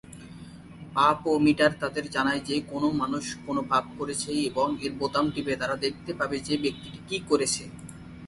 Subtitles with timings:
[0.93, 6.11] পাপ-ও-মিটার তাদের জানায় যে কোনও মানুষ কোনও পাপ করেছে এবং এর বোতাম টিপে তারা দেখতে
[6.13, 7.63] পাবে যে ব্যক্তিটি কী করেছে।